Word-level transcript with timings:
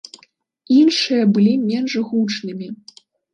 Іншыя 0.77 1.23
былі 1.35 1.51
менш 1.69 1.91
гучнымі. 2.09 2.67